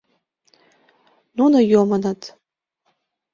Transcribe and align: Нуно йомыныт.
Нуно 1.37 1.57
йомыныт. 1.71 2.21